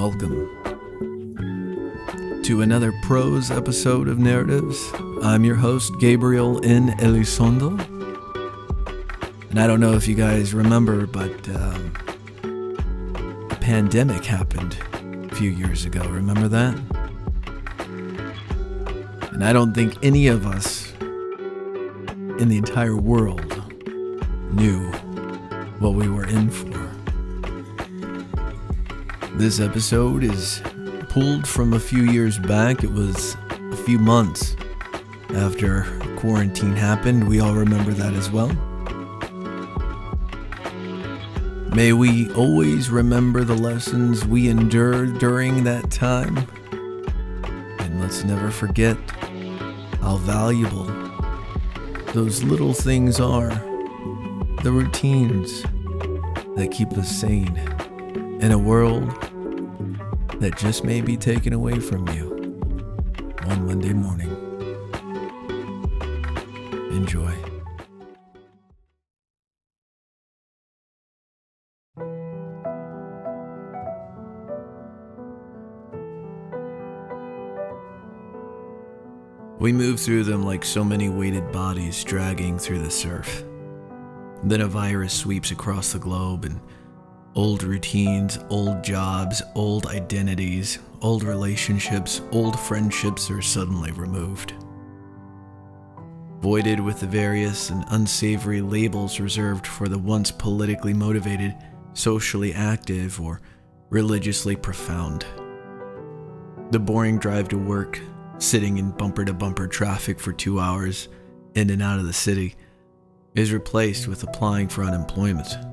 [0.00, 0.48] welcome
[2.42, 4.90] to another prose episode of Narratives.
[5.22, 6.96] I'm your host, Gabriel N.
[7.00, 7.78] Elizondo.
[9.50, 11.92] And I don't know if you guys remember, but um,
[13.50, 14.78] a pandemic happened
[15.30, 16.00] a few years ago.
[16.08, 16.74] Remember that?
[19.32, 20.94] And I don't think any of us
[22.40, 23.52] in the entire world
[24.54, 24.80] knew
[25.78, 26.79] what we were in for.
[29.40, 30.60] This episode is
[31.08, 32.84] pulled from a few years back.
[32.84, 33.38] It was
[33.72, 34.54] a few months
[35.34, 35.86] after
[36.18, 37.26] quarantine happened.
[37.26, 38.48] We all remember that as well.
[41.74, 46.36] May we always remember the lessons we endured during that time.
[47.78, 48.98] And let's never forget
[50.02, 50.84] how valuable
[52.12, 53.48] those little things are
[54.62, 55.62] the routines
[56.56, 57.56] that keep us sane
[58.42, 59.29] in a world
[60.40, 62.30] that just may be taken away from you
[63.44, 64.30] one Monday morning.
[66.90, 67.36] Enjoy.
[79.58, 83.44] We move through them like so many weighted bodies dragging through the surf.
[84.42, 86.62] Then a virus sweeps across the globe, and
[87.40, 94.52] old routines, old jobs, old identities, old relationships, old friendships are suddenly removed.
[96.42, 101.56] Voided with the various and unsavory labels reserved for the once politically motivated,
[101.94, 103.40] socially active, or
[103.88, 105.24] religiously profound.
[106.72, 107.98] The boring drive to work,
[108.36, 111.08] sitting in bumper to bumper traffic for two hours,
[111.54, 112.54] in and out of the city,
[113.34, 115.69] is replaced with applying for unemployment.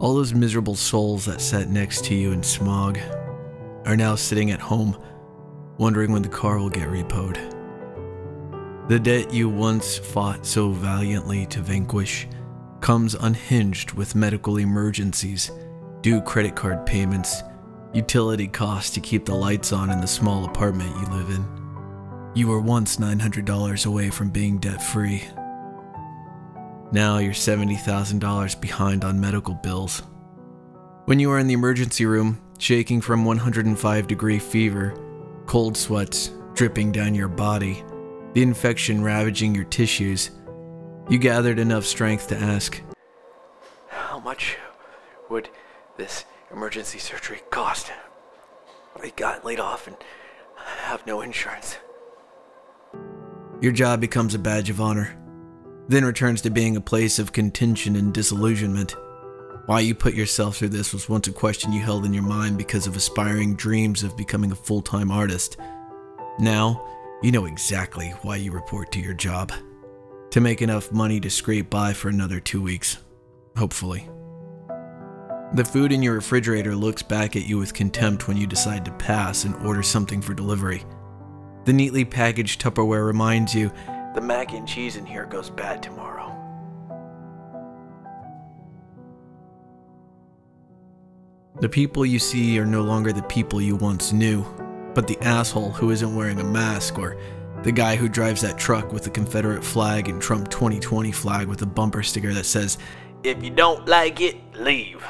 [0.00, 2.98] All those miserable souls that sat next to you in smog
[3.84, 4.96] are now sitting at home,
[5.76, 7.36] wondering when the car will get repoed.
[8.88, 12.26] The debt you once fought so valiantly to vanquish
[12.80, 15.50] comes unhinged with medical emergencies,
[16.00, 17.42] due credit card payments,
[17.92, 21.44] utility costs to keep the lights on in the small apartment you live in.
[22.34, 25.24] You were once $900 away from being debt free.
[26.92, 30.02] Now you're $70,000 behind on medical bills.
[31.04, 34.94] When you are in the emergency room, shaking from 105 degree fever,
[35.46, 37.84] cold sweats dripping down your body,
[38.32, 40.32] the infection ravaging your tissues,
[41.08, 42.82] you gathered enough strength to ask,
[43.88, 44.56] How much
[45.28, 45.48] would
[45.96, 47.92] this emergency surgery cost?
[49.00, 49.96] I got laid off and
[50.56, 51.78] have no insurance.
[53.60, 55.16] Your job becomes a badge of honor,
[55.90, 58.94] then returns to being a place of contention and disillusionment.
[59.66, 62.56] Why you put yourself through this was once a question you held in your mind
[62.56, 65.56] because of aspiring dreams of becoming a full time artist.
[66.38, 66.86] Now,
[67.24, 69.52] you know exactly why you report to your job
[70.30, 72.98] to make enough money to scrape by for another two weeks.
[73.56, 74.08] Hopefully.
[75.54, 78.92] The food in your refrigerator looks back at you with contempt when you decide to
[78.92, 80.84] pass and order something for delivery.
[81.64, 83.72] The neatly packaged Tupperware reminds you
[84.14, 86.40] The mac and cheese in here goes bad tomorrow.
[91.60, 94.44] the people you see are no longer the people you once knew,
[94.94, 97.20] but the asshole who isn't wearing a mask or
[97.62, 101.60] the guy who drives that truck with the Confederate flag and Trump 2020 flag with
[101.60, 102.78] a bumper sticker that says,
[103.22, 105.04] If you don't like it, leave.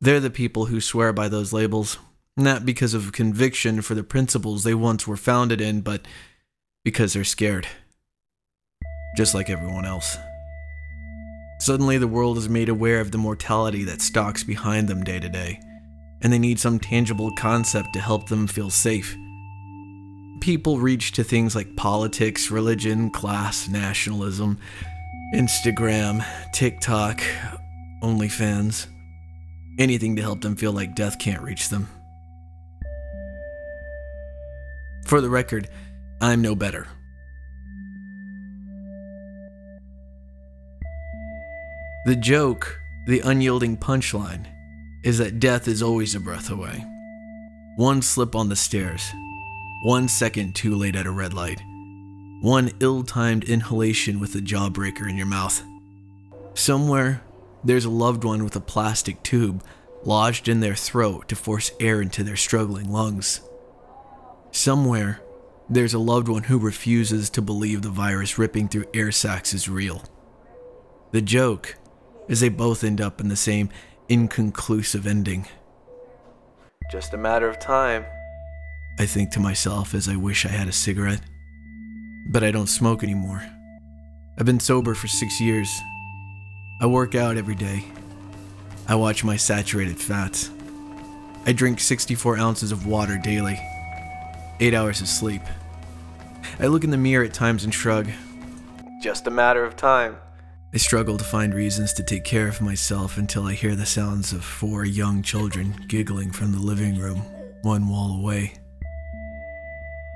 [0.00, 1.98] They're the people who swear by those labels,
[2.38, 6.02] not because of conviction for the principles they once were founded in, but
[6.84, 7.66] because they're scared.
[9.16, 10.16] Just like everyone else.
[11.60, 15.28] Suddenly, the world is made aware of the mortality that stalks behind them day to
[15.28, 15.60] day,
[16.22, 19.16] and they need some tangible concept to help them feel safe.
[20.40, 24.58] People reach to things like politics, religion, class, nationalism,
[25.34, 27.20] Instagram, TikTok,
[28.02, 28.86] OnlyFans,
[29.80, 31.88] anything to help them feel like death can't reach them.
[35.08, 35.70] For the record,
[36.20, 36.86] I'm no better.
[42.04, 44.46] The joke, the unyielding punchline,
[45.02, 46.84] is that death is always a breath away.
[47.76, 49.00] One slip on the stairs,
[49.82, 51.62] one second too late at a red light,
[52.42, 55.62] one ill timed inhalation with a jawbreaker in your mouth.
[56.52, 57.22] Somewhere,
[57.64, 59.64] there's a loved one with a plastic tube
[60.04, 63.40] lodged in their throat to force air into their struggling lungs.
[64.58, 65.20] Somewhere,
[65.70, 69.68] there's a loved one who refuses to believe the virus ripping through air sacs is
[69.68, 70.02] real.
[71.12, 71.76] The joke
[72.26, 73.70] is they both end up in the same
[74.08, 75.46] inconclusive ending.
[76.90, 78.04] Just a matter of time.
[78.98, 81.22] I think to myself as I wish I had a cigarette.
[82.32, 83.44] But I don't smoke anymore.
[84.38, 85.70] I've been sober for six years.
[86.80, 87.84] I work out every day.
[88.88, 90.50] I watch my saturated fats.
[91.46, 93.60] I drink 64 ounces of water daily,
[94.60, 95.42] 8 hours of sleep.
[96.58, 98.08] I look in the mirror at times and shrug.
[99.00, 100.16] Just a matter of time.
[100.74, 104.32] I struggle to find reasons to take care of myself until I hear the sounds
[104.32, 107.22] of four young children giggling from the living room,
[107.62, 108.54] one wall away.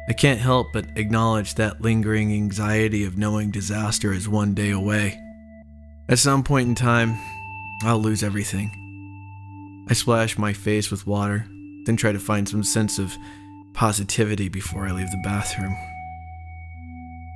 [0.08, 5.18] I can't help but acknowledge that lingering anxiety of knowing disaster is one day away.
[6.08, 7.16] At some point in time,
[7.84, 8.70] I'll lose everything.
[9.88, 11.46] I splash my face with water,
[11.86, 13.16] then try to find some sense of
[13.74, 15.76] positivity before I leave the bathroom.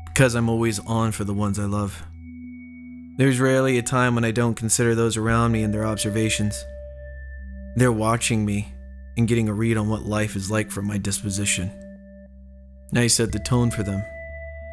[0.06, 2.04] Because I'm always on for the ones I love.
[3.18, 6.62] There's rarely a time when I don't consider those around me and their observations.
[7.76, 8.68] They're watching me
[9.16, 11.70] and getting a read on what life is like from my disposition.
[12.94, 14.02] I set the tone for them,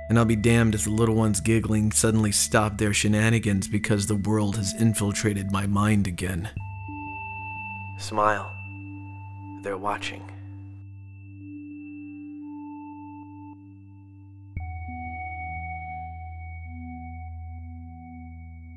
[0.09, 4.16] and I'll be damned if the little ones giggling suddenly stop their shenanigans because the
[4.16, 6.50] world has infiltrated my mind again.
[7.98, 8.51] Smile.
[9.62, 10.32] They're watching.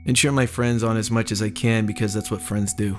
[0.07, 2.99] And cheer my friends on as much as I can because that's what friends do.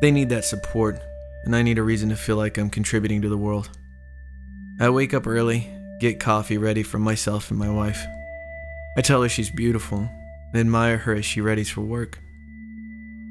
[0.00, 1.00] They need that support,
[1.44, 3.68] and I need a reason to feel like I'm contributing to the world.
[4.80, 5.68] I wake up early,
[6.00, 8.02] get coffee ready for myself and my wife.
[8.96, 10.08] I tell her she's beautiful,
[10.52, 12.18] and admire her as she readies for work.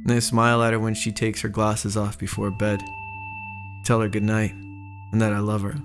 [0.06, 2.81] And I smile at her when she takes her glasses off before bed.
[3.85, 5.75] Tell her goodnight, and that I love her.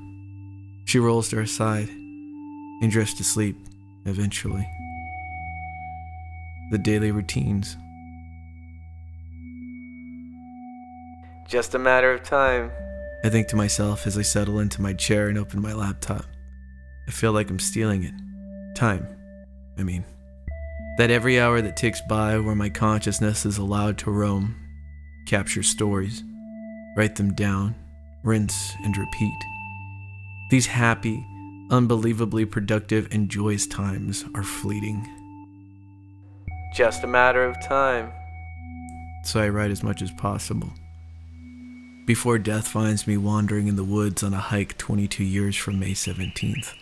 [0.86, 3.56] She rolls to her side and drifts to sleep
[4.04, 4.68] eventually
[6.74, 7.76] the daily routines.
[11.46, 12.72] Just a matter of time.
[13.22, 16.24] I think to myself as I settle into my chair and open my laptop.
[17.06, 18.14] I feel like I'm stealing it.
[18.74, 19.06] Time,
[19.78, 20.04] I mean.
[20.98, 24.56] That every hour that ticks by where my consciousness is allowed to roam,
[25.28, 26.24] capture stories,
[26.96, 27.76] write them down,
[28.24, 29.38] rinse and repeat.
[30.50, 31.24] These happy,
[31.70, 35.08] unbelievably productive and joyous times are fleeting.
[36.74, 38.12] Just a matter of time.
[39.22, 40.72] So I write as much as possible.
[42.04, 45.92] Before death finds me wandering in the woods on a hike 22 years from May
[45.92, 46.74] 17th.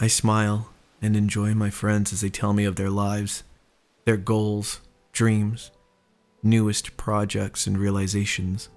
[0.00, 3.44] I smile and enjoy my friends as they tell me of their lives,
[4.06, 4.80] their goals,
[5.12, 5.70] dreams,
[6.42, 8.70] newest projects, and realizations.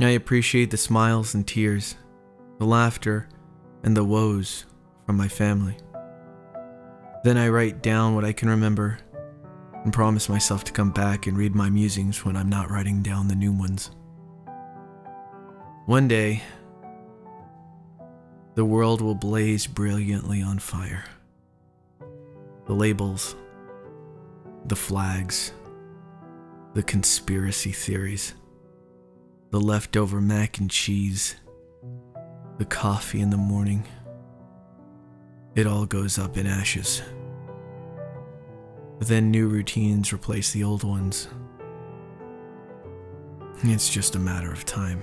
[0.00, 1.94] I appreciate the smiles and tears,
[2.58, 3.28] the laughter,
[3.84, 4.64] and the woes
[5.06, 5.76] from my family.
[7.24, 8.98] Then I write down what I can remember
[9.84, 13.28] and promise myself to come back and read my musings when I'm not writing down
[13.28, 13.90] the new ones.
[15.86, 16.42] One day,
[18.54, 21.04] the world will blaze brilliantly on fire.
[22.66, 23.34] The labels,
[24.66, 25.52] the flags,
[26.74, 28.34] the conspiracy theories,
[29.50, 31.36] the leftover mac and cheese,
[32.58, 33.84] the coffee in the morning
[35.58, 37.02] it all goes up in ashes.
[39.00, 41.26] Then new routines replace the old ones.
[43.64, 45.02] It's just a matter of time.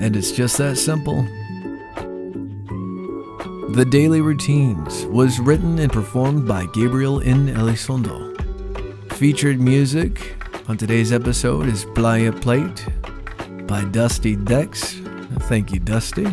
[0.00, 1.26] And it's just that simple.
[3.76, 7.48] The Daily Routines was written and performed by Gabriel N.
[7.48, 8.32] Elizondo.
[9.12, 12.86] Featured music on today's episode is Playa Plate
[13.66, 14.98] by Dusty Dex.
[15.40, 16.26] Thank you, Dusty.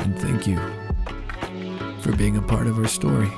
[0.01, 0.59] And thank you
[2.01, 3.31] for being a part of our story.